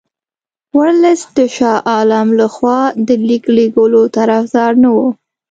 ورلسټ 0.77 1.27
د 1.37 1.39
شاه 1.55 1.77
عالم 1.91 2.27
له 2.39 2.47
خوا 2.55 2.79
د 3.07 3.09
لیک 3.27 3.43
لېږلو 3.55 4.01
طرفدار 4.17 4.71
نه 4.83 4.89
وو. 4.95 5.07